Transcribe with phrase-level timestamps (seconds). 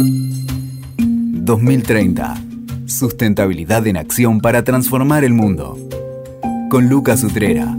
[0.00, 2.34] 2030.
[2.86, 5.78] Sustentabilidad en acción para transformar el mundo.
[6.70, 7.76] Con Lucas Utrera.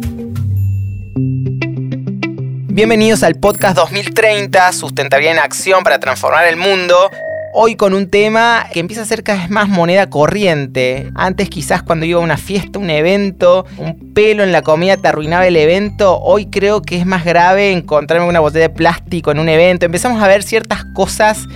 [2.73, 6.95] Bienvenidos al podcast 2030, Sustentabilidad en Acción para Transformar el Mundo.
[7.54, 11.09] Hoy con un tema que empieza a ser cada vez más moneda corriente.
[11.15, 15.07] Antes quizás cuando iba a una fiesta, un evento, un pelo en la comida te
[15.07, 16.17] arruinaba el evento.
[16.19, 19.85] Hoy creo que es más grave encontrarme una botella de plástico en un evento.
[19.85, 21.47] Empezamos a ver ciertas cosas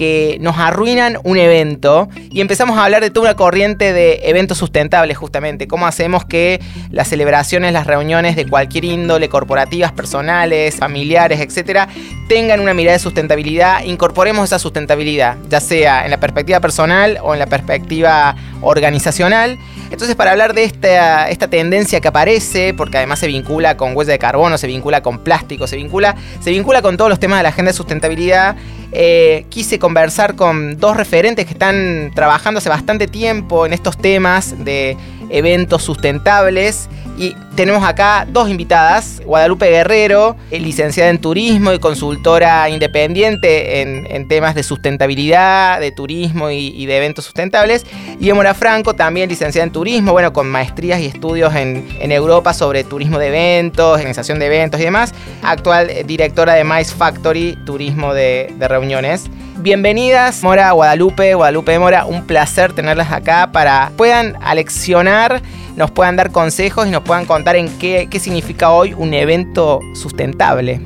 [0.00, 4.56] que nos arruinan un evento y empezamos a hablar de toda una corriente de eventos
[4.56, 6.58] sustentables justamente, cómo hacemos que
[6.90, 11.86] las celebraciones, las reuniones de cualquier índole, corporativas, personales, familiares, etcétera,
[12.30, 17.34] tengan una mirada de sustentabilidad, incorporemos esa sustentabilidad, ya sea en la perspectiva personal o
[17.34, 19.58] en la perspectiva organizacional.
[19.90, 24.12] Entonces, para hablar de esta, esta tendencia que aparece, porque además se vincula con huella
[24.12, 27.42] de carbono, se vincula con plástico, se vincula, se vincula con todos los temas de
[27.44, 28.56] la agenda de sustentabilidad,
[28.92, 34.64] eh, quise conversar con dos referentes que están trabajando hace bastante tiempo en estos temas
[34.64, 34.96] de
[35.30, 36.88] eventos sustentables.
[37.18, 44.54] Y tenemos acá dos invitadas, Guadalupe Guerrero, licenciada en turismo y consultora independiente en, temas
[44.54, 47.84] de sustentabilidad, de turismo y, de eventos sustentables.
[48.20, 52.84] Y Emora Franco, también licenciada en turismo, bueno, con maestrías y estudios en, Europa sobre
[52.84, 55.12] turismo de eventos, organización de eventos y demás.
[55.42, 59.30] Actual directora de Mice Factory, turismo de, de reuniones.
[59.58, 65.42] Bienvenidas, Mora, Guadalupe, Guadalupe Mora, un placer tenerlas acá para puedan aleccionar,
[65.76, 69.80] nos puedan dar consejos y nos puedan contar en qué, qué significa hoy un evento
[69.94, 70.80] sustentable.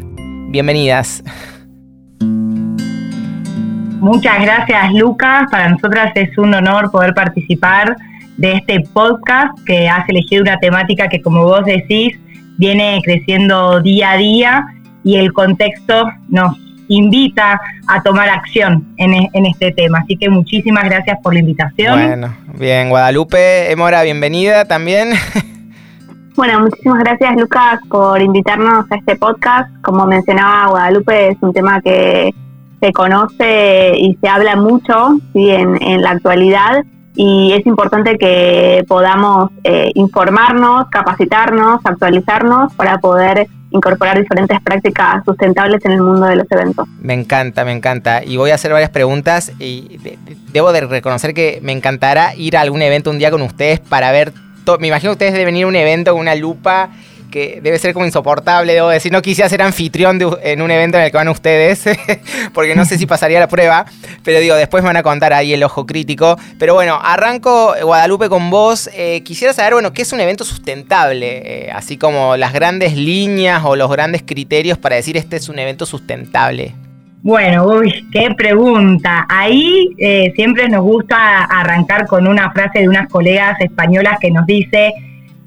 [0.50, 1.22] Bienvenidas.
[4.00, 7.96] Muchas gracias Lucas, para nosotras es un honor poder participar
[8.36, 12.18] de este podcast que has elegido una temática que como vos decís
[12.56, 14.66] viene creciendo día a día
[15.02, 16.56] y el contexto nos
[16.88, 20.00] invita a tomar acción e, en, este tema.
[20.00, 21.94] Así que muchísimas gracias por la invitación.
[21.94, 25.10] Bueno, bien, Guadalupe, Emora, bienvenida también.
[26.36, 29.70] Bueno, muchísimas gracias Lucas por invitarnos a este podcast.
[29.82, 32.34] Como mencionaba Guadalupe, es un tema que
[32.80, 36.84] se conoce y se habla mucho en la actualidad
[37.16, 45.84] y es importante que podamos eh, informarnos, capacitarnos, actualizarnos para poder incorporar diferentes prácticas sustentables
[45.84, 46.86] en el mundo de los eventos.
[47.00, 48.24] Me encanta, me encanta.
[48.24, 49.98] Y voy a hacer varias preguntas y
[50.52, 54.10] debo de reconocer que me encantará ir a algún evento un día con ustedes para
[54.10, 54.32] ver...
[54.78, 56.90] Me imagino que ustedes deben ir a un evento con una lupa
[57.34, 59.10] que debe ser como insoportable, debo decir.
[59.10, 61.82] No quisiera ser anfitrión en un evento en el que van ustedes,
[62.54, 63.86] porque no sé si pasaría la prueba,
[64.22, 66.38] pero digo, después me van a contar ahí el ojo crítico.
[66.60, 68.88] Pero bueno, arranco, Guadalupe, con vos.
[68.94, 71.66] Eh, quisiera saber, bueno, ¿qué es un evento sustentable?
[71.66, 75.58] Eh, así como las grandes líneas o los grandes criterios para decir este es un
[75.58, 76.83] evento sustentable.
[77.24, 79.24] Bueno, uy, qué pregunta.
[79.30, 84.44] Ahí eh, siempre nos gusta arrancar con una frase de unas colegas españolas que nos
[84.44, 84.92] dice,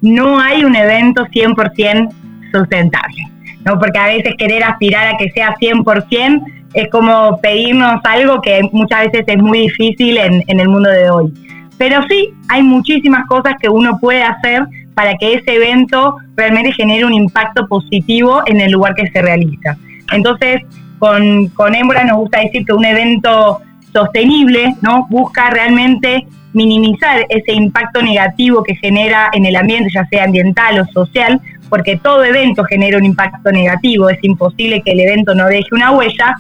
[0.01, 2.09] no hay un evento 100%
[2.51, 3.17] sustentable,
[3.63, 3.77] ¿no?
[3.77, 6.41] Porque a veces querer aspirar a que sea 100%
[6.73, 11.11] es como pedirnos algo que muchas veces es muy difícil en, en el mundo de
[11.11, 11.31] hoy.
[11.77, 17.05] Pero sí, hay muchísimas cosas que uno puede hacer para que ese evento realmente genere
[17.05, 19.77] un impacto positivo en el lugar que se realiza.
[20.11, 20.63] Entonces,
[20.99, 23.59] con, con Émbora nos gusta decir que un evento
[23.93, 25.07] sostenible ¿no?
[25.09, 30.85] busca realmente minimizar ese impacto negativo que genera en el ambiente, ya sea ambiental o
[30.85, 35.67] social, porque todo evento genera un impacto negativo, es imposible que el evento no deje
[35.71, 36.35] una huella,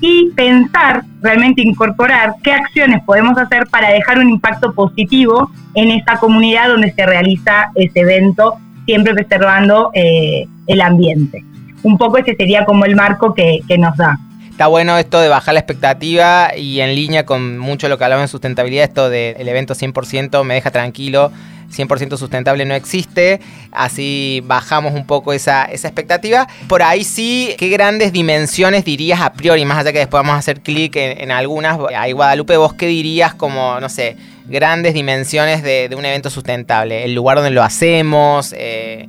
[0.00, 6.18] y pensar, realmente incorporar qué acciones podemos hacer para dejar un impacto positivo en esa
[6.18, 11.42] comunidad donde se realiza ese evento, siempre preservando eh, el ambiente.
[11.84, 14.18] Un poco ese sería como el marco que, que nos da.
[14.50, 18.22] Está bueno esto de bajar la expectativa y en línea con mucho lo que hablamos
[18.22, 21.32] de sustentabilidad, esto del evento 100% me deja tranquilo,
[21.72, 23.40] 100% sustentable no existe,
[23.72, 26.46] así bajamos un poco esa, esa expectativa.
[26.68, 29.64] Por ahí sí, ¿qué grandes dimensiones dirías a priori?
[29.64, 31.76] Más allá que después vamos a hacer clic en, algunas.
[31.96, 34.16] Ahí Guadalupe, vos qué dirías como, no sé,
[34.46, 37.04] grandes dimensiones de, un evento sustentable?
[37.04, 38.54] El lugar donde lo hacemos.
[38.56, 39.08] Eh.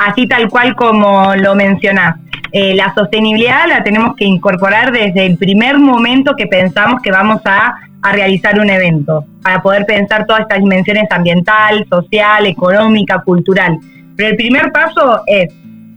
[0.00, 2.16] Así tal cual como lo mencionás.
[2.52, 7.40] Eh, la sostenibilidad la tenemos que incorporar desde el primer momento que pensamos que vamos
[7.44, 7.74] a,
[8.14, 13.76] realizar un evento, para poder pensar todas estas dimensiones ambiental, social, económica, cultural.
[14.16, 15.52] Pero el primer paso es,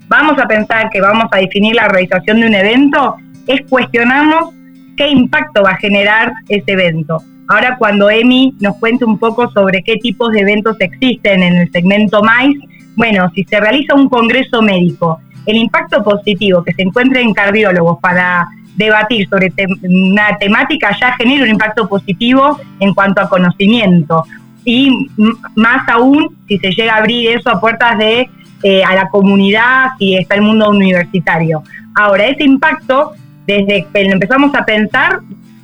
[0.10, 3.16] vamos a pensar que vamos a definir la realización de un evento,
[3.48, 4.50] es cuestionarnos
[4.98, 7.24] qué impacto va a generar ese evento.
[7.48, 11.72] Ahora cuando Emi nos cuente un poco sobre qué tipos de eventos existen en el
[11.72, 12.58] segmento MAIS,
[12.96, 18.00] bueno, si se realiza un congreso médico el impacto positivo que se encuentra en cardiólogos
[18.00, 19.54] para debatir sobre
[19.84, 24.24] una temática ya genera un impacto positivo en cuanto a conocimiento.
[24.66, 25.10] Y
[25.56, 28.30] más aún si se llega a abrir eso a puertas de
[28.64, 31.64] eh, a la comunidad, si está el mundo universitario.
[31.96, 33.12] Ahora, ese impacto,
[33.46, 35.20] desde que empezamos a pensar,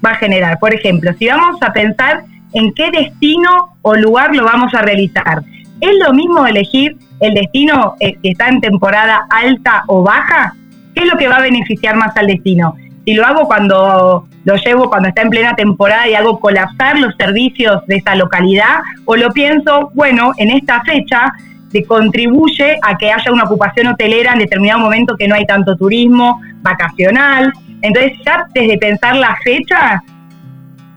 [0.06, 0.60] va a generar.
[0.60, 2.24] Por ejemplo, si vamos a pensar
[2.54, 5.42] en qué destino o lugar lo vamos a realizar.
[5.82, 10.54] ¿Es lo mismo elegir el destino eh, que está en temporada alta o baja?
[10.94, 12.76] ¿Qué es lo que va a beneficiar más al destino?
[13.06, 17.14] Si lo hago cuando lo llevo cuando está en plena temporada y hago colapsar los
[17.16, 21.32] servicios de esa localidad, o lo pienso, bueno, en esta fecha
[21.72, 25.76] de contribuye a que haya una ocupación hotelera en determinado momento que no hay tanto
[25.76, 27.54] turismo vacacional.
[27.82, 30.02] Entonces ya desde pensar la fecha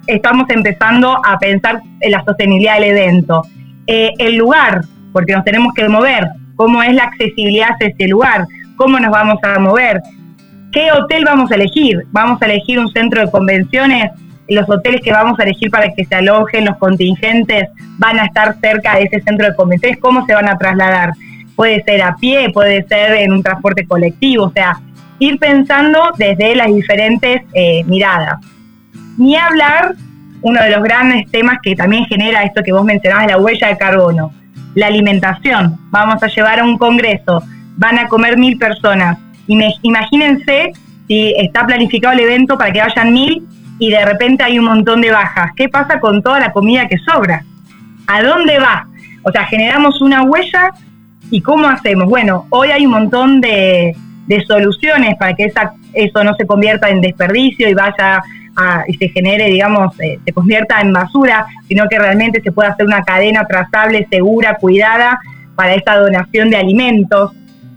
[0.06, 3.42] estamos empezando a pensar en la sostenibilidad del evento.
[3.86, 4.82] Eh, el lugar,
[5.12, 8.46] porque nos tenemos que mover, cómo es la accesibilidad a ese lugar,
[8.76, 10.00] cómo nos vamos a mover,
[10.72, 14.10] qué hotel vamos a elegir, vamos a elegir un centro de convenciones,
[14.48, 17.68] los hoteles que vamos a elegir para que se alojen los contingentes
[17.98, 21.12] van a estar cerca de ese centro de convenciones, cómo se van a trasladar.
[21.56, 24.80] Puede ser a pie, puede ser en un transporte colectivo, o sea,
[25.18, 28.38] ir pensando desde las diferentes eh, miradas.
[29.18, 29.94] Ni hablar,
[30.42, 33.76] uno de los grandes temas que también genera esto que vos mencionabas, la huella de
[33.76, 34.32] carbono,
[34.74, 35.78] la alimentación.
[35.90, 37.42] Vamos a llevar a un congreso,
[37.76, 39.18] van a comer mil personas.
[39.46, 40.72] Imagínense
[41.06, 43.46] si está planificado el evento para que vayan mil
[43.78, 45.50] y de repente hay un montón de bajas.
[45.56, 47.44] ¿Qué pasa con toda la comida que sobra?
[48.06, 48.86] ¿A dónde va?
[49.22, 50.70] O sea, generamos una huella
[51.30, 52.08] y ¿cómo hacemos?
[52.08, 53.96] Bueno, hoy hay un montón de,
[54.46, 58.22] soluciones para que esa, eso no se convierta en desperdicio y vaya
[58.86, 62.86] y se genere, digamos, eh, se convierta en basura, sino que realmente se pueda hacer
[62.86, 65.18] una cadena trazable, segura, cuidada
[65.54, 67.32] para esta donación de alimentos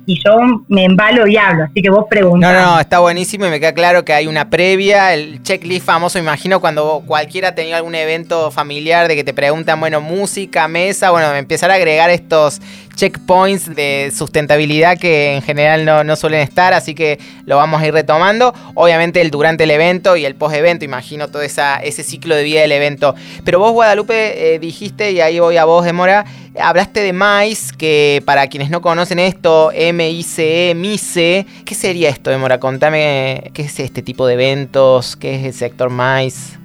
[0.07, 0.37] y yo
[0.67, 2.53] me embalo y hablo, así que vos preguntás.
[2.53, 6.19] No, no, está buenísimo y me queda claro que hay una previa, el checklist famoso,
[6.19, 11.09] imagino cuando cualquiera ha tenido algún evento familiar de que te preguntan, bueno, música, mesa,
[11.09, 12.61] bueno, empezar a agregar estos
[12.95, 17.93] checkpoints de sustentabilidad que en general no, suelen estar, así que lo vamos a ir
[17.93, 18.53] retomando.
[18.73, 22.43] Obviamente el durante el evento y el post evento, imagino todo esa, ese ciclo de
[22.43, 23.15] vida del evento.
[23.43, 26.25] Pero vos, Guadalupe, eh, dijiste, y ahí voy a vos, Demora,
[26.59, 32.59] hablaste de MICE, que para quienes no conocen esto, M-I-C-E, MICE, ¿qué sería esto, Demora?
[32.59, 35.15] Contame, ¿qué es este tipo de eventos?
[35.15, 36.64] ¿Qué es el sector MICE?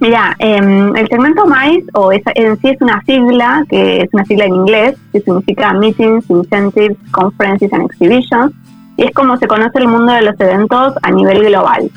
[0.00, 4.44] Mira, em, el segmento MICE o en sí es una sigla, que es una sigla
[4.44, 8.52] en inglés, que significa Meetings, Incentives, Conferences and Exhibitions,
[8.96, 11.90] y es como se conoce el mundo de los eventos a nivel global.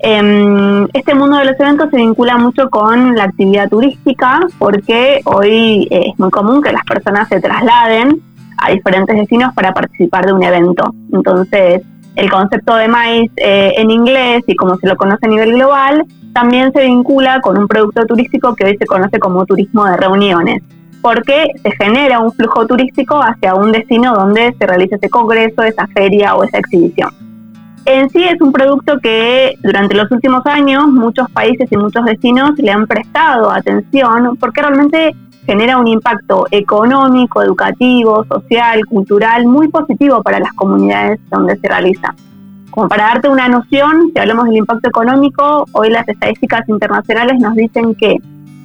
[0.00, 5.88] Em, este mundo de los eventos se vincula mucho con la actividad turística porque hoy
[5.90, 8.20] eh, es muy común que las personas se trasladen
[8.58, 10.94] a diferentes destinos para participar de un evento.
[11.12, 11.82] Entonces,
[12.18, 16.04] el concepto de MICE eh, en inglés y como se lo conoce a nivel global
[16.32, 20.62] también se vincula con un producto turístico que hoy se conoce como turismo de reuniones,
[21.00, 25.86] porque se genera un flujo turístico hacia un destino donde se realiza ese congreso, esa
[25.88, 27.10] feria o esa exhibición.
[27.84, 32.50] En sí es un producto que durante los últimos años muchos países y muchos destinos
[32.58, 35.14] le han prestado atención porque realmente
[35.48, 42.14] genera un impacto económico, educativo, social, cultural muy positivo para las comunidades donde se realiza.
[42.70, 47.54] Como para darte una noción, si hablamos del impacto económico, hoy las estadísticas internacionales nos
[47.54, 48.18] dicen que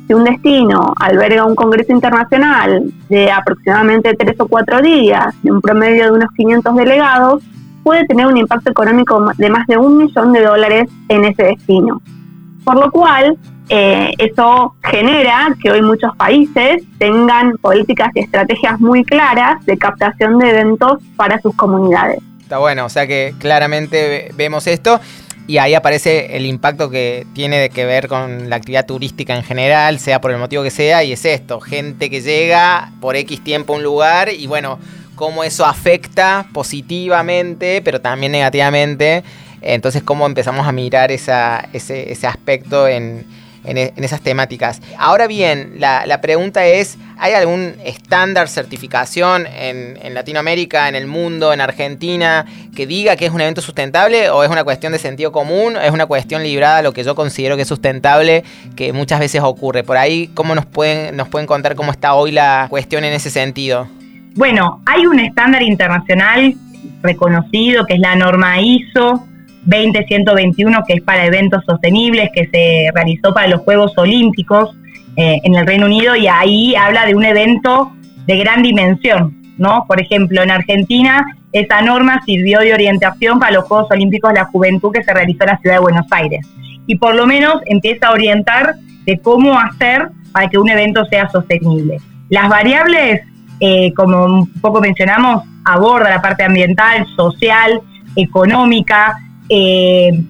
[0.08, 5.62] si un destino alberga un congreso internacional de aproximadamente tres o cuatro días, de un
[5.62, 7.44] promedio de unos 500 delegados,
[7.86, 12.02] puede tener un impacto económico de más de un millón de dólares en ese destino.
[12.66, 13.38] Por lo cual,
[13.70, 20.38] eh, eso genera que hoy muchos países tengan políticas y estrategias muy claras de captación
[20.40, 22.20] de eventos para sus comunidades.
[22.42, 25.00] Está bueno, o sea que claramente vemos esto
[25.48, 29.44] y ahí aparece el impacto que tiene de que ver con la actividad turística en
[29.44, 33.44] general, sea por el motivo que sea, y es esto, gente que llega por X
[33.44, 34.78] tiempo a un lugar y bueno,
[35.16, 39.24] cómo eso afecta positivamente, pero también negativamente.
[39.62, 43.26] Entonces, cómo empezamos a mirar ese aspecto en,
[43.64, 44.82] e, en, esas temáticas.
[44.98, 51.54] Ahora bien, la, pregunta es, ¿hay algún estándar certificación en, en, Latinoamérica, en el mundo,
[51.54, 55.32] en Argentina, que diga que es un evento sustentable o es una cuestión de sentido
[55.32, 58.44] común, es una cuestión librada a lo que yo considero que es sustentable,
[58.76, 59.84] que muchas veces ocurre?
[59.84, 63.30] Por ahí, ¿cómo nos pueden, nos pueden contar cómo está hoy la cuestión en ese
[63.30, 63.88] sentido?
[64.36, 66.56] Bueno, hay un estándar internacional
[67.02, 69.28] reconocido que es la norma ISO
[69.66, 74.76] 20121, que es para eventos sostenibles, que se realizó para los Juegos Olímpicos
[75.16, 77.92] eh, en el Reino Unido, y ahí habla de un evento
[78.26, 79.86] de gran dimensión, ¿no?
[79.88, 84.46] Por ejemplo, en Argentina esa norma sirvió de orientación para los Juegos Olímpicos de la
[84.46, 86.46] Juventud que se realizó en la ciudad de Buenos Aires.
[86.88, 91.30] Y por lo menos empieza a orientar de cómo hacer para que un evento sea
[91.30, 92.00] sostenible.
[92.30, 93.22] Las variables,
[93.60, 97.80] eh, como un poco mencionamos, aborda la parte ambiental, social,
[98.16, 99.16] económica.
[99.50, 100.24] Eh,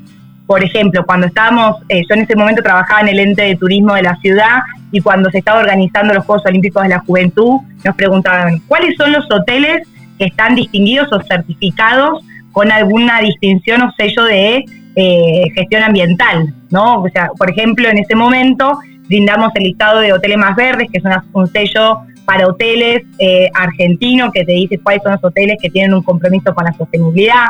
[0.46, 3.96] por ejemplo, cuando estábamos, eh, yo en ese momento trabajaba en el ente de turismo
[3.96, 4.60] de la ciudad
[4.92, 9.12] y cuando se estaba organizando los Juegos Olímpicos de la Juventud, nos preguntaban cuáles son
[9.12, 14.66] los hoteles que están distinguidos o certificados con alguna distinción o sello de
[14.96, 17.02] eh, gestión ambiental, ¿no?
[17.02, 18.78] O sea, por ejemplo, en ese momento
[19.08, 21.04] brindamos el listado de hoteles más verdes, que es
[21.34, 25.94] un sello para hoteles eh, argentinos que te dice cuáles son los hoteles que tienen
[25.94, 27.48] un compromiso con la sostenibilidad.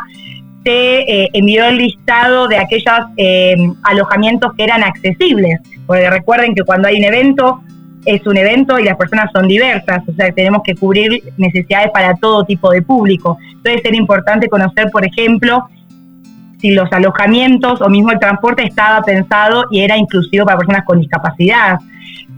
[0.63, 6.63] Se eh, envió el listado de aquellos eh, alojamientos que eran accesibles, porque recuerden que
[6.63, 7.61] cuando hay un evento,
[8.05, 12.15] es un evento y las personas son diversas, o sea, tenemos que cubrir necesidades para
[12.15, 13.37] todo tipo de público.
[13.55, 15.67] Entonces era importante conocer, por ejemplo,
[16.59, 20.99] si los alojamientos o mismo el transporte estaba pensado y era inclusivo para personas con
[20.99, 21.77] discapacidad.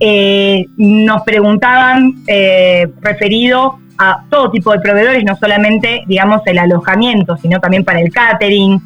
[0.00, 7.36] Eh, nos preguntaban eh, referido a todo tipo de proveedores, no solamente, digamos, el alojamiento,
[7.36, 8.80] sino también para el catering.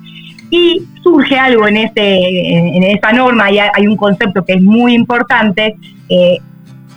[0.51, 4.95] Y surge algo en, ese, en esa norma, y hay un concepto que es muy
[4.95, 5.77] importante,
[6.09, 6.39] eh,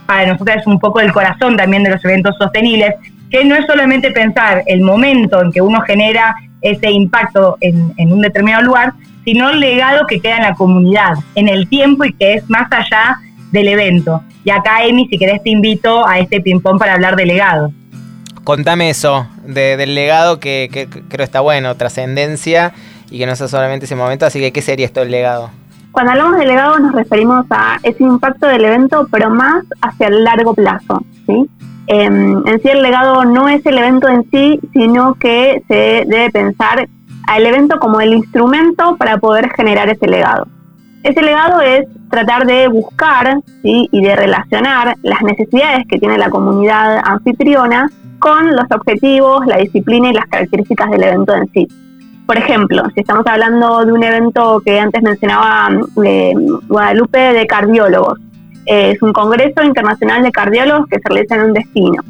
[0.07, 2.95] para nosotros es un poco el corazón también de los eventos sostenibles,
[3.29, 8.11] que no es solamente pensar el momento en que uno genera ese impacto en, en
[8.11, 8.93] un determinado lugar,
[9.23, 12.71] sino el legado que queda en la comunidad, en el tiempo y que es más
[12.71, 13.17] allá
[13.51, 14.21] del evento.
[14.43, 17.71] Y acá, Emi, si querés te invito a este ping-pong para hablar de legado.
[18.43, 22.73] Contame eso, del legado que, creo está bueno, trascendencia
[23.09, 25.49] y que no sea solamente ese momento, así que ¿qué sería esto el legado?
[25.93, 30.23] Cuando hablamos de legado nos referimos a ese impacto del evento, pero más hacia el
[30.25, 31.05] largo plazo.
[31.25, 31.49] ¿sí?
[31.87, 36.29] Em, en sí el legado no es el evento en sí, sino que se debe
[36.31, 36.89] pensar
[37.27, 40.47] al evento como el instrumento para poder generar ese legado.
[41.03, 47.01] Ese legado es tratar de buscar y de relacionar las necesidades que tiene la comunidad
[47.03, 47.89] anfitriona
[48.23, 51.67] con los objetivos, la disciplina y las características del evento en sí.
[52.25, 55.69] Por ejemplo, si estamos hablando de un evento que antes mencionaba
[56.05, 56.31] eh,
[56.69, 58.17] Guadalupe de cardiólogos,
[58.65, 62.01] eh, es un congreso internacional de cardiólogos que se realiza en un destino.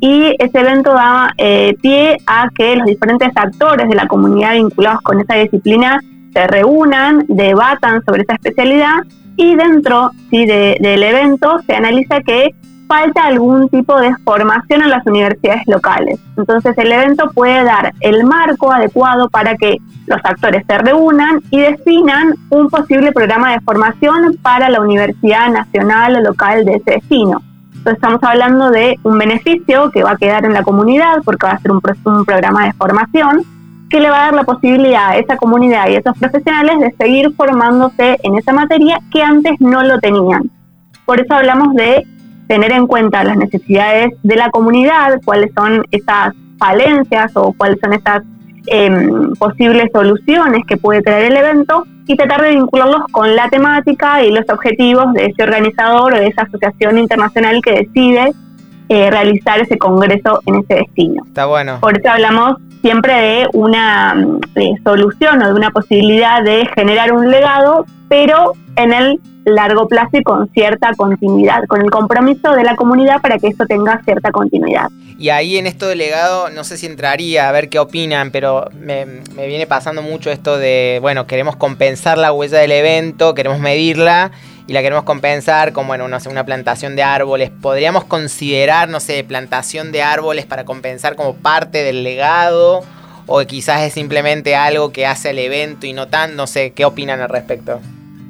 [0.00, 5.00] Y ese evento da eh, pie a que los diferentes actores de la comunidad vinculados
[5.00, 6.02] con esa disciplina
[6.34, 9.04] se reúnan, debatan sobre esa especialidad
[9.36, 12.50] y dentro sí, del evento se analiza que
[12.92, 16.20] falta algún tipo de formación en las universidades locales.
[16.36, 21.60] Entonces el evento puede dar el marco adecuado para que los actores se reúnan y
[21.60, 27.40] definan un posible programa de formación para la universidad nacional o local de ese destino.
[27.68, 31.52] Entonces estamos hablando de un beneficio que va a quedar en la comunidad porque va
[31.52, 33.42] a ser un, un programa de formación
[33.88, 36.92] que le va a dar la posibilidad a esa comunidad y a esos profesionales de
[36.92, 40.50] seguir formándose en esa materia que antes no lo tenían.
[41.06, 42.06] Por eso hablamos de
[42.52, 47.94] tener en cuenta las necesidades de la comunidad, cuáles son esas falencias o cuáles son
[47.94, 48.22] esas
[48.66, 54.22] em, posibles soluciones que puede traer el evento y tratar de vincularlos con la temática
[54.22, 58.34] y los objetivos de ese organizador o de esa asociación internacional que decide
[58.88, 61.22] eh, realizar ese congreso en ese destino.
[61.26, 61.78] Está bueno.
[61.80, 64.14] Por eso hablamos siempre de una
[64.84, 70.22] solución o de una posibilidad de generar un legado, pero en el largo plazo y
[70.22, 74.88] con cierta continuidad, con el compromiso de la comunidad para que eso tenga cierta continuidad.
[75.18, 78.68] Y ahí en esto del legado, no sé si entraría a ver qué opinan, pero
[78.78, 83.60] me, me viene pasando mucho esto de, bueno, queremos compensar la huella del evento, queremos
[83.60, 84.32] medirla
[84.66, 87.50] y la queremos compensar con bueno, no una plantación de árboles.
[87.50, 92.82] ¿Podríamos considerar, no sé, plantación de árboles para compensar como parte del legado?
[93.26, 96.36] ¿O quizás es simplemente algo que hace el evento y no tan?
[96.36, 97.80] No sé, ¿qué opinan al respecto?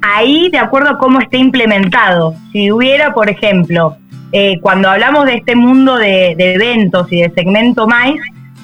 [0.01, 2.35] Ahí, de acuerdo a cómo esté implementado.
[2.51, 3.95] Si hubiera, por ejemplo,
[4.31, 8.11] eh, cuando hablamos de este mundo de, de eventos y de segmento más,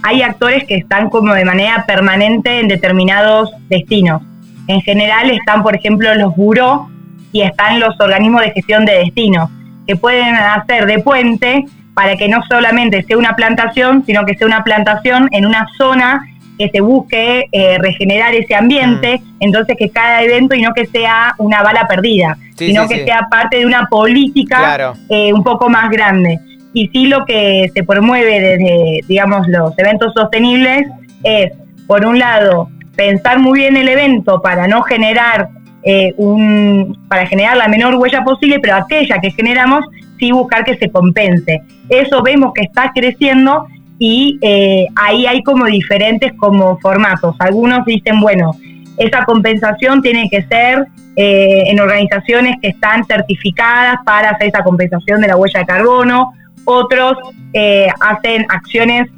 [0.01, 4.21] hay actores que están como de manera permanente en determinados destinos.
[4.67, 6.89] En general están, por ejemplo, los buró
[7.31, 9.49] y están los organismos de gestión de destinos,
[9.87, 14.47] que pueden hacer de puente para que no solamente sea una plantación, sino que sea
[14.47, 16.21] una plantación en una zona
[16.57, 19.35] que se busque eh, regenerar ese ambiente, mm.
[19.39, 23.59] entonces que cada evento y no que sea una bala perdida, sino que sea parte
[23.59, 26.37] de una política eh, un poco más grande.
[26.73, 30.85] Y sí lo que se promueve desde, digamos, los eventos sostenibles
[31.23, 31.53] es,
[31.87, 35.47] por un lado, pensar muy bien el evento para no generar
[35.83, 39.85] eh, un, para generar la menor huella posible, pero aquella que generamos
[40.19, 41.61] sí buscar que se compense.
[41.87, 43.65] Eso vemos que está creciendo
[43.97, 47.35] y eh, ahí hay como diferentes como formatos.
[47.39, 48.51] Algunos dicen, bueno,
[48.97, 55.21] esa compensación tiene que ser eh, en organizaciones que están certificadas para hacer esa compensación
[55.21, 56.31] de la huella de carbono.
[56.65, 57.17] Otros
[57.53, 59.09] eh, hacen acciones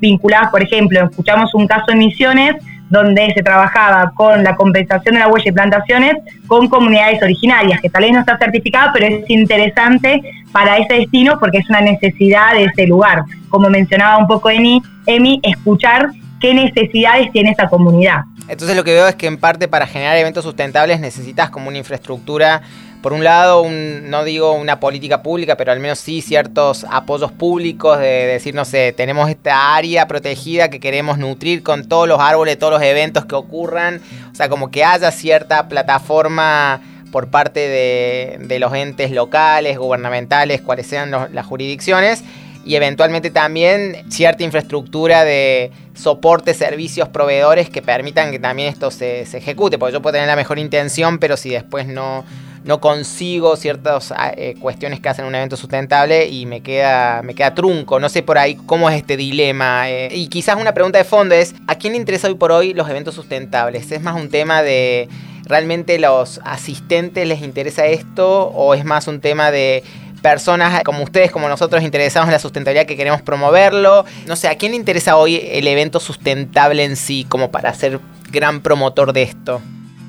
[0.00, 2.54] vinculadas, por ejemplo, escuchamos un caso de Misiones
[2.88, 6.14] donde se trabajaba con la compensación de la huella y plantaciones
[6.46, 11.38] con comunidades originarias, que tal vez no está certificado, pero es interesante para ese destino
[11.38, 13.24] porque es una necesidad de ese lugar.
[13.48, 18.20] Como mencionaba un poco Emi, Emi escuchar qué necesidades tiene esa comunidad.
[18.48, 21.78] Entonces lo que veo es que en parte para generar eventos sustentables necesitas como una
[21.78, 22.62] infraestructura
[23.06, 28.00] por un lado, no digo una política pública, pero al menos sí ciertos apoyos públicos
[28.00, 32.58] de, decir, no sé, tenemos esta área protegida que queremos nutrir con todos los árboles,
[32.58, 34.00] todos los eventos que ocurran,
[34.32, 36.80] o sea, como que haya cierta plataforma
[37.12, 42.24] por parte de, los entes locales, gubernamentales, cuáles sean las jurisdicciones,
[42.64, 49.26] y eventualmente también cierta infraestructura de soporte, servicios, proveedores que permitan que también esto se,
[49.26, 52.24] se ejecute, porque yo puedo tener la mejor intención, pero si después no
[52.66, 57.34] no consigo ciertas ah, eh, cuestiones que hacen un evento sustentable y me queda, me
[57.34, 58.00] queda trunco.
[58.00, 59.88] No sé por ahí cómo es este dilema.
[59.88, 60.08] Eh.
[60.12, 62.88] y quizás una pregunta de fondo es, ¿a quién le interesa hoy por hoy los
[62.90, 63.90] eventos sustentables?
[63.92, 65.08] ¿Es más un tema de
[65.44, 69.84] realmente los asistentes les interesa esto o es más un tema de
[70.20, 74.04] personas como ustedes, como nosotros, interesados en la sustentabilidad que queremos promoverlo.
[74.26, 78.00] No sé, ¿a quién le interesa hoy el evento sustentable en sí como para ser
[78.32, 79.62] gran promotor de esto?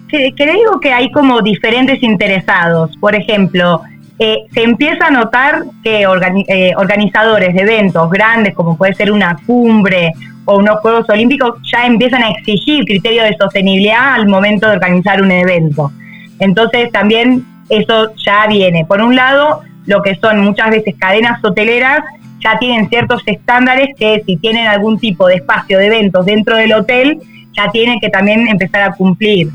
[0.07, 2.95] Que, que digo que hay como diferentes interesados.
[2.97, 3.81] Por ejemplo,
[4.19, 9.37] eh, se empieza a notar que eh, organizadores de eventos grandes, como puede ser una
[9.45, 10.11] cumbre
[10.45, 15.21] o unos Juegos Olímpicos, ya empiezan a exigir criterios de sostenibilidad al momento de organizar
[15.21, 15.91] un evento.
[16.39, 18.85] Entonces también eso ya viene.
[18.85, 21.99] Por un lado, lo que son muchas veces cadenas hoteleras
[22.39, 26.73] ya tienen ciertos estándares que si tienen algún tipo de espacio de eventos dentro del
[26.73, 27.19] hotel,
[27.55, 29.49] ya tienen que también empezar a cumplir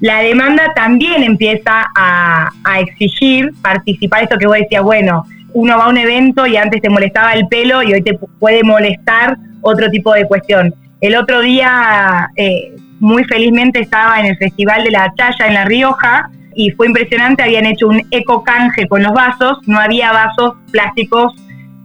[0.00, 4.22] la demanda también empieza a, exigir participar.
[4.22, 7.46] Esto que vos decías, bueno, uno va a un evento y antes te molestaba el
[7.48, 10.74] pelo y hoy te puede molestar otro tipo de cuestión.
[11.00, 15.64] El otro día, eh, muy felizmente, estaba en el Festival de la Chaya en La
[15.64, 20.54] Rioja y fue impresionante, habían hecho un eco canje con los vasos, no había vasos
[20.72, 21.34] plásticos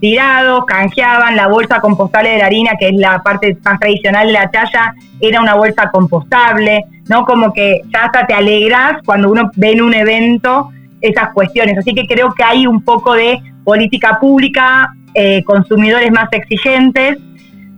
[0.06, 4.34] tirados, canjeaban, la bolsa compostable de la harina, que es la parte más tradicional de
[4.34, 7.26] la chaya, era una bolsa compostable, ¿no?
[7.26, 10.70] Como que ya hasta te alegras cuando uno ve en un evento
[11.02, 11.80] esas cuestiones.
[11.80, 17.18] Así que creo que hay un poco de política pública, eh, consumidores más exigentes,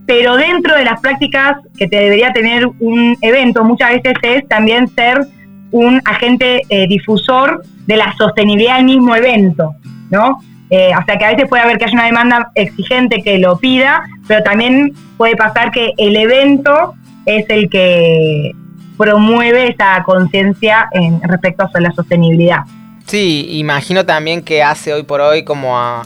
[0.06, 4.90] pero dentro de las prácticas que te debería tener un evento muchas veces es también
[4.90, 5.26] ser
[5.72, 9.76] un agente eh, difusor de la sostenibilidad del mismo evento,
[10.10, 10.42] ¿no?
[10.70, 13.58] Eh, o sea que a veces puede haber que haya una demanda exigente que lo
[13.58, 18.54] pida, pero también puede pasar que el evento es el que
[18.98, 22.62] promueve esa conciencia en respecto a la sostenibilidad.
[23.06, 26.06] Sí, imagino también que hace hoy por hoy como a,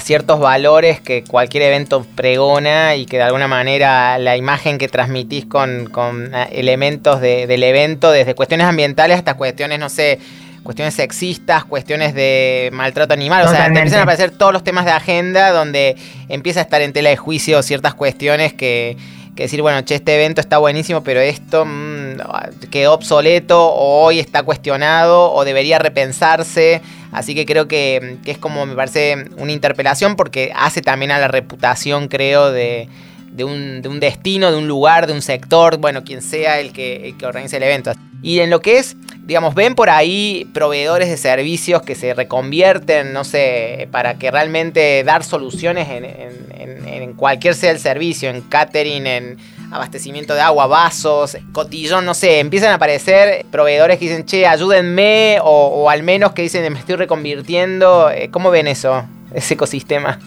[0.00, 5.46] ciertos valores que cualquier evento pregona y que de alguna manera la imagen que transmitís
[5.46, 5.90] con,
[6.32, 10.20] eh, elementos del evento, desde cuestiones ambientales hasta cuestiones, no sé,
[10.62, 13.46] cuestiones sexistas, cuestiones de maltrato animal.
[13.46, 15.96] O sea, te empiezan a aparecer todos los temas de agenda donde
[16.28, 18.96] empieza a estar en tela de juicio ciertas cuestiones que,
[19.34, 24.18] que decir, bueno, che, este evento está buenísimo, pero esto mm, quedó obsoleto o hoy
[24.18, 26.82] está cuestionado o debería repensarse.
[27.12, 31.18] Así que creo que, que, es como, me parece, una interpelación porque hace también a
[31.18, 32.88] la reputación, creo, de,
[33.32, 36.72] de, un, de un destino, de un lugar, de un sector, bueno, quien sea el
[36.72, 37.92] que, que organice el evento.
[38.22, 38.96] Y en lo que es
[39.30, 45.04] digamos, ven por ahí proveedores de servicios que se reconvierten, no sé, para que realmente
[45.04, 49.36] dar soluciones en, cualquier sea el servicio, en catering, en
[49.70, 55.38] abastecimiento de agua, vasos, cotillón, no sé, empiezan a aparecer proveedores que dicen, che, ayúdenme,
[55.44, 58.10] o, al menos que dicen, me estoy reconvirtiendo.
[58.10, 60.18] Eh, ¿Cómo ven eso, ese ecosistema?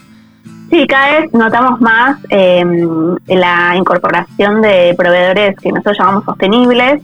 [0.73, 6.99] Sí, cada vez notamos más em, la incorporación de proveedores que nosotros llamamos sostenibles,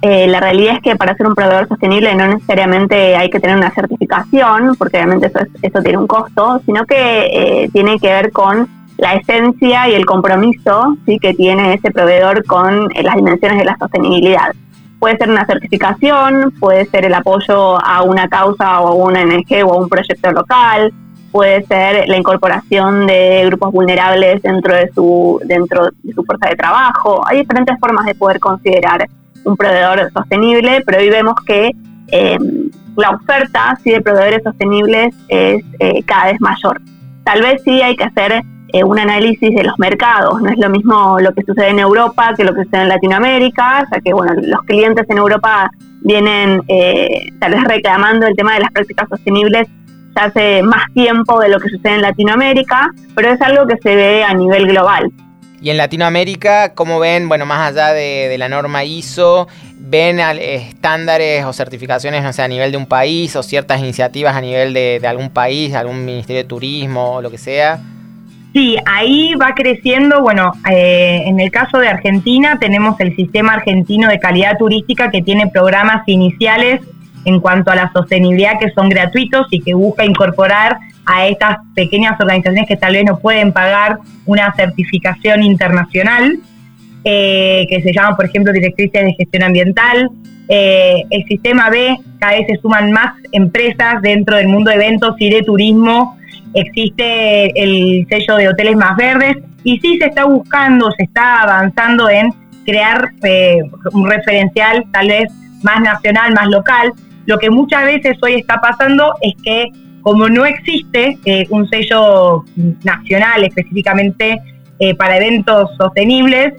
[0.00, 3.58] eh, la realidad es que para ser un proveedor sostenible no necesariamente hay que tener
[3.58, 8.32] una certificación, porque obviamente eso, eso tiene un costo, sino que eh, tiene que ver
[8.32, 11.18] con la esencia y el compromiso ¿sí?
[11.18, 14.54] que tiene ese proveedor con eh, las dimensiones de la sostenibilidad.
[14.98, 19.62] Puede ser una certificación, puede ser el apoyo a una causa o a una ONG
[19.66, 20.90] o a un proyecto local,
[21.30, 26.56] puede ser la incorporación de grupos vulnerables dentro de su, dentro de su fuerza de
[26.56, 27.22] trabajo.
[27.26, 29.06] Hay diferentes formas de poder considerar
[29.44, 31.70] un proveedor sostenible, pero hoy vemos que
[32.08, 36.80] em, la oferta de proveedores sostenibles es eh, cada vez mayor.
[37.24, 40.40] Tal vez sí hay que hacer eh, un análisis de los mercados.
[40.42, 43.86] No es lo mismo lo que sucede en Europa que lo que sucede en Latinoamérica,
[43.90, 45.70] ya que bueno, los clientes en Europa
[46.02, 49.68] vienen eh, tal vez reclamando el tema de las prácticas sostenibles
[50.14, 53.94] ya hace más tiempo de lo que sucede en Latinoamérica, pero es algo que se
[53.94, 55.10] ve a nivel global.
[55.62, 59.46] Y en Latinoamérica, ¿cómo ven, bueno, más allá de, la norma ISO,
[59.78, 64.40] ven estándares o certificaciones, no sé, a nivel de un país o ciertas iniciativas a
[64.40, 67.78] nivel de, algún país, algún ministerio de turismo o lo que sea?
[68.54, 74.08] Sí, ahí va creciendo, bueno, eh, en el caso de Argentina tenemos el Sistema Argentino
[74.08, 76.80] de Calidad Turística que tiene programas iniciales
[77.24, 82.18] en cuanto a la sostenibilidad que son gratuitos y que busca incorporar a estas pequeñas
[82.20, 86.38] organizaciones que tal vez no pueden pagar una certificación internacional,
[87.04, 90.10] eh, que se llama, por ejemplo, Directrices de Gestión Ambiental.
[90.48, 95.14] Eh, el sistema B, cada vez se suman más empresas dentro del mundo de eventos
[95.18, 96.18] y de turismo.
[96.54, 102.08] Existe el sello de hoteles más verdes y sí se está buscando, se está avanzando
[102.08, 102.32] en
[102.64, 103.58] crear eh,
[103.92, 106.92] un referencial tal vez más nacional, más local.
[107.26, 109.66] Lo que muchas veces hoy está pasando es que
[110.02, 112.44] como no existe eh, un sello
[112.84, 114.40] nacional específicamente
[114.78, 116.54] eh, para eventos sostenibles,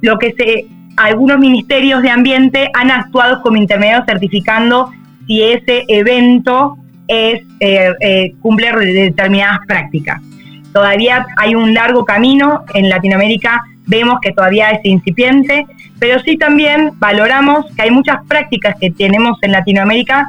[0.00, 0.66] lo que se
[0.96, 4.90] algunos ministerios de ambiente han actuado como intermediarios certificando
[5.26, 6.76] si ese evento
[7.08, 10.20] es eh, cumple determinadas prácticas.
[10.72, 15.66] Todavía hay un largo camino en Latinoamérica, vemos que todavía es incipiente,
[15.98, 20.28] pero sí también valoramos que hay muchas prácticas que tenemos en Latinoamérica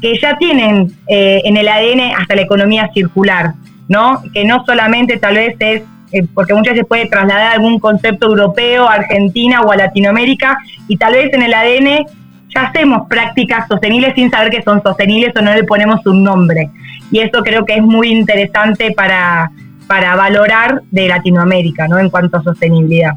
[0.00, 3.54] que ya tienen eh, en el ADN hasta la economía circular,
[3.88, 4.22] ¿no?
[4.32, 5.82] Que no solamente tal vez es,
[6.12, 10.96] eh, porque muchas veces puede trasladar algún concepto europeo a Argentina o a Latinoamérica, y
[10.96, 12.06] tal vez en el ADN
[12.54, 16.70] ya hacemos prácticas sostenibles sin saber que son sostenibles o no le ponemos un nombre.
[17.10, 19.50] Y eso creo que es muy interesante para,
[19.86, 21.98] para valorar de Latinoamérica, ¿no?
[21.98, 23.12] En cuanto a sostenibilidad.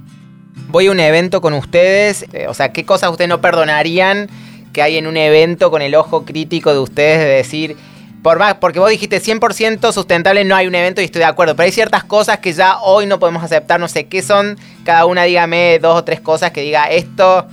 [0.69, 4.29] Voy a un evento con ustedes, eh, o sea, ¿qué cosas ustedes no perdonarían?
[4.73, 7.77] que hay en un evento con el ojo crítico de ustedes de decir,
[8.21, 11.55] por más, porque vos dijiste 100% sustentable no hay un evento y estoy de acuerdo,
[11.55, 15.05] pero hay ciertas cosas que ya hoy no podemos aceptar, no sé qué son, cada
[15.05, 17.47] una dígame dos o tres cosas que diga esto.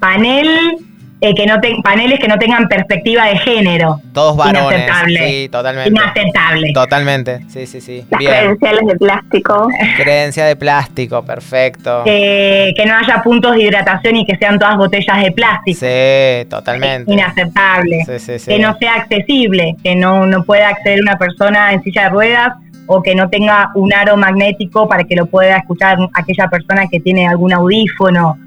[0.00, 0.78] Panel
[1.20, 4.00] eh, que no paneles que no tengan perspectiva de género.
[4.12, 4.62] Todos varones.
[4.62, 5.28] Inaceptable.
[5.28, 5.90] Sí, totalmente.
[5.90, 6.72] Inaceptable.
[6.74, 7.40] Totalmente.
[7.48, 8.04] Sí, sí, sí.
[8.10, 9.68] Las credenciales de plástico.
[9.96, 12.02] Credencia de plástico, perfecto.
[12.04, 15.78] que no haya puntos de hidratación y que sean todas botellas de plástico.
[15.80, 17.10] Sí, totalmente.
[17.10, 18.04] Inaceptable.
[18.04, 18.50] Sí, sí, sí.
[18.50, 22.52] Que no sea accesible, que no, no pueda acceder una persona en silla de ruedas
[22.86, 27.00] o que no tenga un aro magnético para que lo pueda escuchar aquella persona que
[27.00, 28.38] tiene algún audífono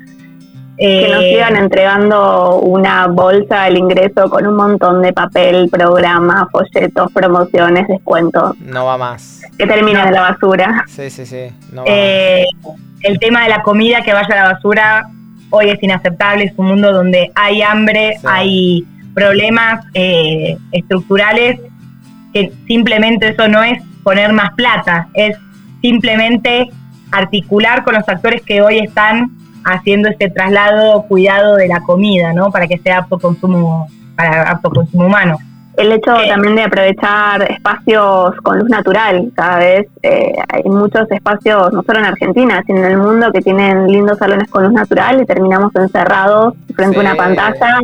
[0.79, 6.47] que nos sigan eh, entregando una bolsa al ingreso con un montón de papel, programas,
[6.51, 8.57] folletos, promociones, descuentos.
[8.59, 9.41] No va más.
[9.57, 10.85] Que termine de la basura.
[10.87, 11.51] Sí, sí, sí.
[11.85, 12.45] Eh,
[13.01, 15.09] el tema de la comida que vaya a la basura
[15.49, 16.45] hoy es inaceptable.
[16.45, 21.59] Es un mundo donde hay hambre, hay problemas eh, estructurales,
[22.33, 25.35] que simplemente eso no es poner más plata, es
[25.81, 26.69] simplemente
[27.11, 29.31] articular con los actores que hoy están
[29.65, 32.51] haciendo este traslado, cuidado de la comida, ¿no?
[32.51, 35.37] Para que sea apto consumo, para apto consumo humano.
[35.77, 41.71] El hecho también de aprovechar espacios con luz natural, cada vez eh, hay muchos espacios,
[41.71, 45.21] no solo en Argentina, sino en el mundo, que tienen lindos salones con luz natural
[45.21, 47.79] y terminamos encerrados frente a una pantalla.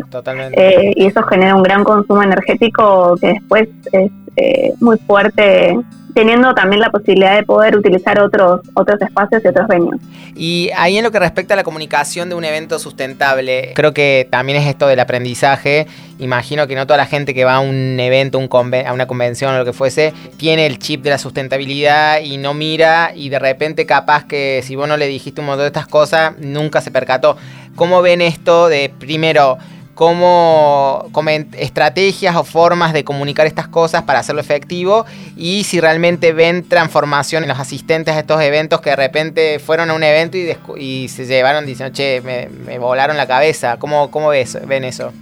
[0.51, 5.77] Eh, y eso genera un gran consumo energético que después es eh, muy fuerte
[6.15, 9.99] teniendo también la posibilidad de poder utilizar otros, otros espacios y otros venues.
[10.33, 14.25] Y ahí en lo que respecta a la comunicación de un evento sustentable, creo que
[14.31, 15.87] también es esto del aprendizaje.
[16.17, 19.57] Imagino que no toda la gente que va a un evento, a una convención o
[19.57, 23.85] lo que fuese, tiene el chip de la sustentabilidad y no mira y de repente
[23.85, 27.35] capaz que si vos no le dijiste un montón de estas cosas, nunca se percató.
[27.75, 29.57] ¿Cómo ven esto de primero
[29.95, 31.09] como,
[31.57, 35.05] estrategias o formas de comunicar estas cosas para hacerlo efectivo
[35.37, 39.89] y si realmente ven transformación en los asistentes a estos eventos que de repente fueron
[39.89, 40.37] a un evento
[40.77, 43.77] y, se llevaron diciendo, che, me, volaron la cabeza.
[43.77, 45.13] ¿Cómo, cómo ves, ven eso?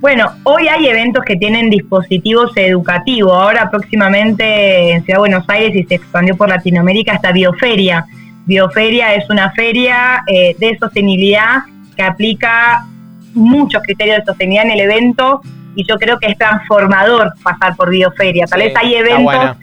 [0.00, 3.32] Bueno, hoy hay eventos que tienen dispositivos educativos.
[3.32, 8.06] Ahora próximamente en Ciudad de Buenos Aires y se expandió por Latinoamérica esta Bioferia.
[8.46, 11.62] Bioferia es una feria eh, de sostenibilidad
[11.96, 12.86] que aplica
[13.36, 15.40] muchos criterios de sostenibilidad en el evento
[15.74, 18.46] y yo creo que es transformador pasar por Bioferia.
[18.46, 19.56] Tal vez hay eventos...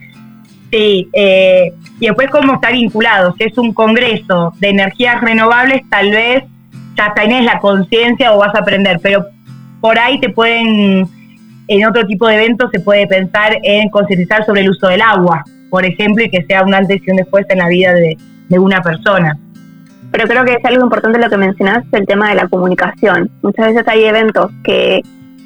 [0.70, 3.32] Sí, eh, y después cómo está vinculado.
[3.38, 6.42] Si es un congreso de energías renovables, tal vez
[6.96, 9.24] ya tenés la conciencia o vas a aprender, pero
[9.80, 11.06] por ahí te pueden,
[11.68, 15.44] en otro tipo de eventos se puede pensar en concientizar sobre el uso del agua,
[15.70, 18.16] por ejemplo, y que sea un antes y un después en la vida de,
[18.48, 19.38] de una persona.
[20.14, 23.28] Pero creo que es algo importante lo que mencionas, el tema de la comunicación.
[23.42, 25.00] Muchas veces hay eventos que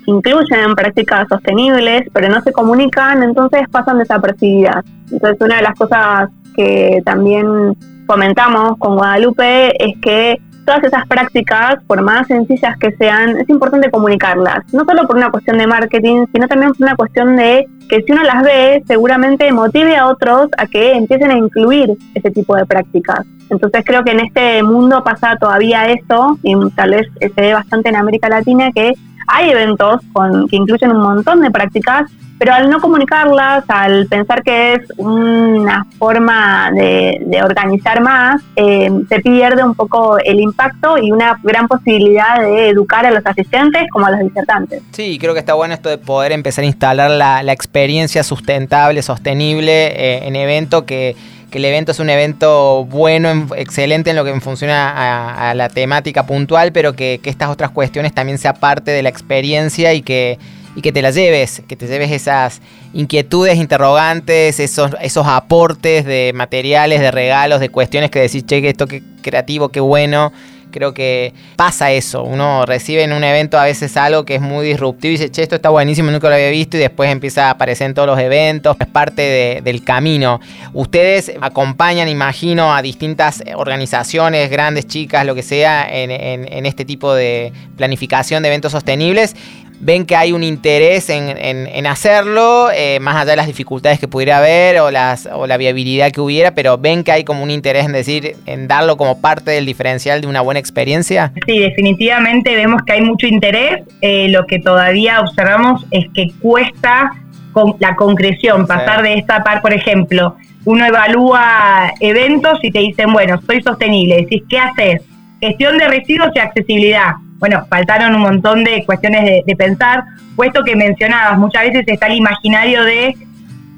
[0.04, 4.84] incluyen prácticas sostenibles, pero no se comunican, entonces pasan desapercibidas.
[5.10, 11.82] Entonces, una de las cosas que también comentamos con Guadalupe es que todas esas prácticas,
[11.86, 14.70] por más sencillas que sean, es importante comunicarlas.
[14.74, 18.12] No solo por una cuestión de marketing, sino también por una cuestión de que si
[18.12, 22.66] uno las ve, seguramente motive a otros a que empiecen a incluir ese tipo de
[22.66, 23.20] prácticas.
[23.48, 27.88] Entonces creo que en este mundo pasa todavía eso, y tal vez se ve bastante
[27.88, 28.92] en América Latina, que
[29.26, 34.42] hay eventos con, que incluyen un montón de prácticas, pero al no comunicarlas, al pensar
[34.42, 41.10] que es una forma de, organizar más, eh, se pierde un poco el impacto y
[41.10, 44.82] una gran posibilidad de educar a los asistentes como a los disertantes.
[44.92, 49.86] Sí, creo que está bueno esto de poder empezar a instalar la, experiencia sustentable, sostenible
[49.88, 51.16] eh, en evento que
[51.50, 56.26] que el evento es un evento bueno, excelente en lo que funciona a, la temática
[56.26, 60.38] puntual, pero que, estas otras cuestiones también sea parte de la experiencia y que,
[60.78, 62.62] y que te la lleves, que te lleves esas
[62.92, 68.86] inquietudes, interrogantes, esos, esos aportes de materiales, de regalos, de cuestiones que decís, che, esto
[68.86, 70.32] qué creativo, qué bueno.
[70.70, 72.22] Creo que pasa eso.
[72.22, 75.42] Uno recibe en un evento a veces algo que es muy disruptivo y dice, che,
[75.42, 78.20] esto está buenísimo, nunca lo había visto y después empieza a aparecer en todos los
[78.20, 78.76] eventos.
[78.78, 80.40] Es parte del camino.
[80.74, 87.52] Ustedes acompañan, imagino, a distintas organizaciones, grandes, chicas, lo que sea, en este tipo de
[87.76, 89.34] planificación de eventos sostenibles
[89.80, 94.38] ven que hay un interés en, hacerlo, eh, más allá de las dificultades que pudiera
[94.38, 97.86] haber o, las, o la viabilidad que hubiera, pero ven que hay como un interés
[97.86, 101.32] en decir, en darlo como parte del diferencial de una buena experiencia.
[101.46, 103.82] Sí, definitivamente vemos que hay mucho interés.
[104.00, 107.12] Eh, lo que todavía observamos es que cuesta
[107.52, 113.12] con la concreción, pasar de esta par, por ejemplo, uno evalúa eventos y te dicen,
[113.12, 115.02] bueno, soy sostenible, decís, ¿qué haces?
[115.40, 120.04] Gestión de residuos y accesibilidad bueno, faltaron un montón de cuestiones de, pensar,
[120.36, 123.16] puesto que mencionabas, muchas veces está el imaginario de,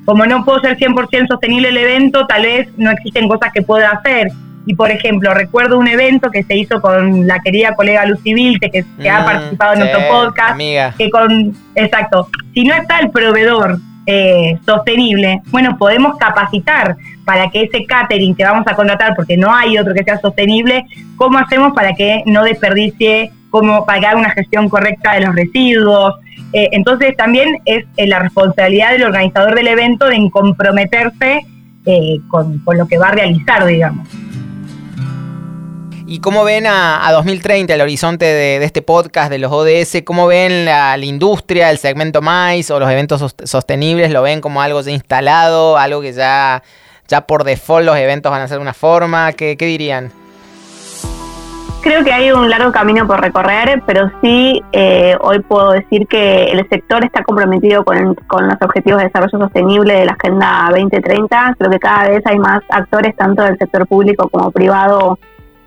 [0.05, 3.91] como no puedo ser 100% sostenible el evento, tal vez no existen cosas que pueda
[3.91, 4.29] hacer.
[4.67, 8.71] Y por ejemplo, recuerdo un evento que se hizo con la querida colega Lucy Vilte,
[8.71, 10.59] que, ha mm, participado en nuestro podcast,
[10.97, 17.63] que con, exacto, si no está el proveedor eh, sostenible, bueno, podemos capacitar para que
[17.63, 20.85] ese catering que vamos a contratar, porque no hay otro que sea sostenible,
[21.17, 26.15] ¿cómo hacemos para que no desperdicie cómo pagar una gestión correcta de los residuos.
[26.53, 31.41] Eh, entonces también es eh, la responsabilidad del organizador del evento de comprometerse
[31.87, 34.09] eh, con, lo que va a realizar, digamos.
[36.07, 40.03] ¿Y cómo ven a, 2030 el horizonte de, este podcast de los ODS?
[40.05, 44.11] ¿Cómo ven la, industria, el segmento más o los eventos sostenibles?
[44.11, 46.65] ¿Lo ven como algo ya instalado, algo que ya,
[47.07, 49.33] ya por default los eventos van a ser una forma?
[49.35, 50.11] ¿Qué, qué dirían?
[51.83, 56.45] Creo que hay un largo camino por recorrer, pero sí eh, hoy puedo decir que
[56.45, 61.57] el sector está comprometido con, los objetivos de desarrollo sostenible de la Agenda 2030.
[61.59, 65.19] Creo que cada vez hay más actores, tanto del sector público como privado,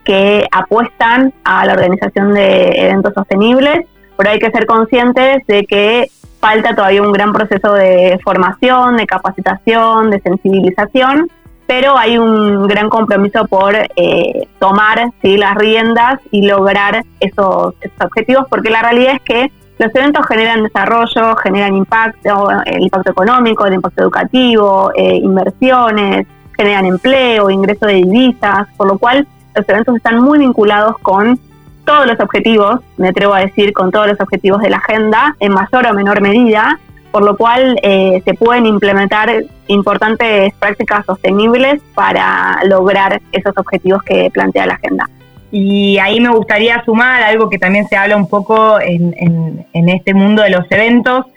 [0.03, 6.11] que apuestan a la organización de eventos sostenibles, pero hay que ser conscientes de que
[6.39, 11.27] falta todavía un gran proceso de formación, de capacitación, de sensibilización
[11.67, 15.37] pero hay un gran compromiso por eh, tomar ¿sí?
[15.37, 17.73] las riendas y lograr esos,
[18.03, 23.65] objetivos, porque la realidad es que los eventos generan desarrollo, generan impacto, el impacto económico,
[23.65, 29.95] el impacto educativo, eh, inversiones, generan empleo, ingreso de divisas, por lo cual los eventos
[29.95, 31.39] están muy vinculados con
[31.85, 35.53] todos los objetivos, me atrevo a decir, con todos los objetivos de la agenda, en
[35.53, 36.79] mayor o menor medida,
[37.13, 39.29] por lo cual eh, se pueden implementar
[39.67, 45.07] importantes prácticas sostenibles para lograr esos objetivos que plantea la agenda.
[45.51, 50.41] Y ahí me gustaría sumar algo que también se habla un poco en, este mundo
[50.41, 51.27] de los eventos,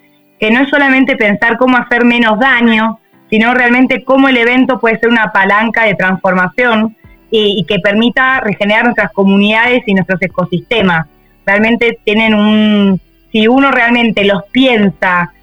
[0.40, 4.98] que no es solamente pensar cómo hacer menos daño, sino realmente cómo el evento puede
[4.98, 6.96] ser una palanca de transformación
[7.30, 11.06] y que permita regenerar nuestras comunidades y nuestros ecosistemas.
[11.44, 12.98] Realmente tienen un,
[13.30, 15.34] si uno realmente los piensa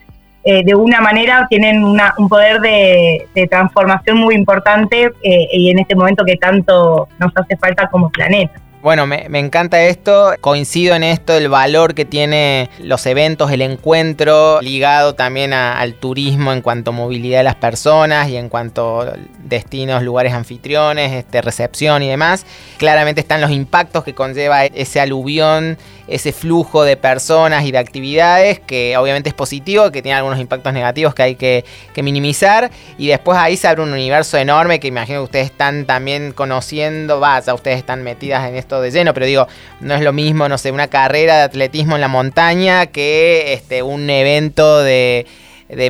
[0.45, 5.95] eh, de una manera tienen un poder de, transformación muy importante eh, y en este
[5.95, 8.53] momento que tanto nos hace falta como planeta.
[8.83, 14.59] Bueno, me, encanta esto, coincido en esto, el valor que tiene los eventos, el encuentro,
[14.59, 19.13] ligado también al turismo en cuanto a movilidad de las personas y en cuanto a
[19.45, 22.45] destinos, lugares anfitriones, este, recepción y demás.
[22.77, 25.77] Claramente están los impactos que conlleva ese aluvión,
[26.09, 30.73] ese flujo de personas y de actividades, que obviamente es positivo, que tiene algunos impactos
[30.73, 32.69] negativos que hay que, que minimizar.
[32.97, 37.21] Y después ahí se abre un universo enorme que imagino que ustedes están también conociendo,
[37.21, 39.47] vaya, ustedes están metidas en esto de lleno, pero digo,
[39.79, 43.83] no es lo mismo, no sé, una carrera de atletismo en la montaña que este,
[43.83, 45.25] un evento de,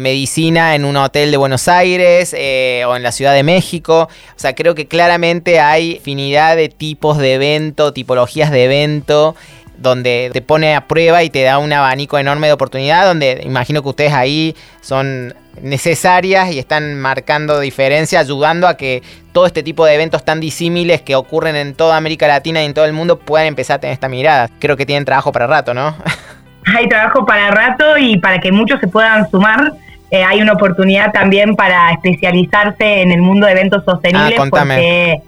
[0.02, 4.08] medicina en un hotel de Buenos Aires eh, o en la Ciudad de México.
[4.36, 9.36] O sea, creo que claramente hay infinidad de tipos de evento, tipologías de evento
[9.78, 13.84] donde te pone a prueba y te da un abanico enorme de oportunidad, donde imagino
[13.84, 19.86] que ustedes ahí son necesarias y están marcando diferencia, ayudando a que todo este tipo
[19.86, 23.20] de eventos tan disímiles que ocurren en toda América Latina y en todo el mundo
[23.20, 24.50] puedan empezar a tener esta mirada.
[24.60, 25.96] Creo que tienen trabajo para rato, ¿no?
[26.78, 29.74] Hay trabajo para rato y para que muchos se puedan sumar.
[30.10, 35.22] Eh, hay una oportunidad también para especializarse en el mundo de eventos sostenibles ah, porque,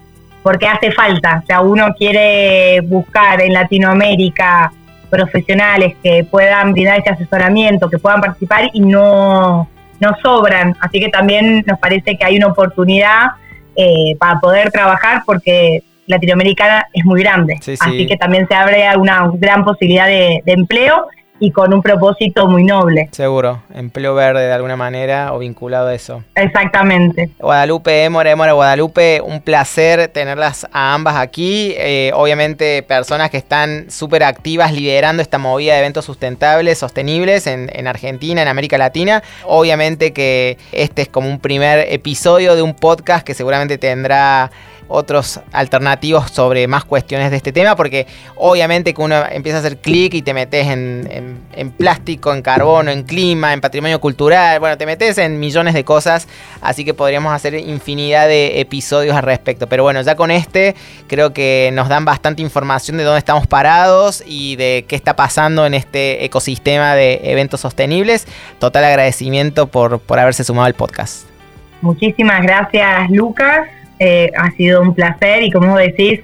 [0.44, 1.42] porque hace falta.
[1.44, 4.72] O sea, uno quiere buscar en Latinoamérica
[5.10, 9.68] profesionales que puedan brindar ese asesoramiento, que puedan participar y no,
[10.06, 10.76] no sobran.
[10.80, 13.32] Así que también nos parece que hay una oportunidad
[13.76, 17.56] eh, para poder trabajar porque Latinoamericana es muy grande.
[17.80, 21.08] Así que también se abre una gran posibilidad de, de empleo
[21.39, 23.10] y con un propósito muy noble.
[23.12, 26.24] Seguro, empleo verde de alguna manera o vinculado a eso.
[26.36, 27.32] Exactamente.
[27.39, 31.74] Guadalupe, Émora, Émora, Guadalupe, un placer tenerlas a ambas aquí.
[31.78, 37.69] Eh, obviamente personas que están súper activas liderando esta movida de eventos sustentables, sostenibles en,
[37.74, 39.24] en Argentina, en América Latina.
[39.45, 44.52] Obviamente que este es como un primer episodio de un podcast que seguramente tendrá
[44.88, 49.78] otros alternativos sobre más cuestiones de este tema, porque obviamente que uno empieza a hacer
[49.78, 54.86] clic y te metes en, plástico, en carbono, en clima, en patrimonio cultural, bueno, te
[54.86, 56.28] metes en millones de cosas,
[56.62, 59.67] así que podríamos hacer infinidad de episodios al respecto.
[59.67, 60.76] Pero bueno, ya con este
[61.08, 65.65] creo que nos dan bastante información de dónde estamos parados y de qué está pasando
[65.65, 68.28] en este ecosistema de eventos sostenibles.
[68.60, 71.28] Total agradecimiento por, por haberse sumado al podcast.
[71.82, 73.67] Muchísimas gracias, Lucas.
[74.08, 76.20] Eh, ha sido un placer y como decís,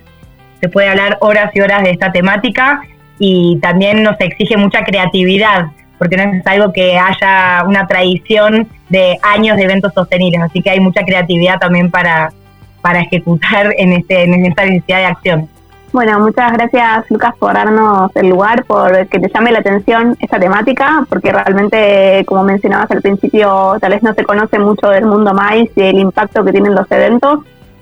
[0.59, 2.79] se puede hablar horas y horas de esta temática
[3.17, 9.17] y también nos exige mucha creatividad, porque no es algo que haya una tradición de
[9.23, 12.31] años de eventos sostenibles, así que hay mucha creatividad también para,
[12.81, 15.49] para ejecutar en, este, en esta necesidad de acción.
[15.91, 20.39] Bueno, muchas gracias Lucas por darnos el lugar, por que te llame la atención esta
[20.39, 25.33] temática, porque realmente, como mencionabas al principio, tal vez no se conoce mucho del mundo
[25.33, 27.39] maíz y el impacto que tienen los eventos,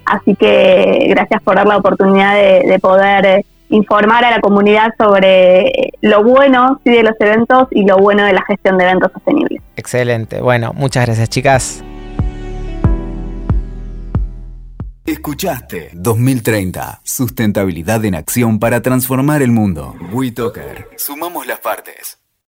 [0.10, 5.92] Así que gracias por dar la oportunidad de, poder eh, informar a la comunidad sobre
[6.02, 9.62] lo bueno de los eventos y lo bueno de la gestión de eventos sostenibles.
[9.76, 10.42] Excelente.
[10.42, 11.84] Bueno, muchas gracias chicas.
[15.06, 19.96] Escuchaste 2030, sustentabilidad en acción para transformar el mundo.
[20.12, 22.20] WeToker, sumamos las partes.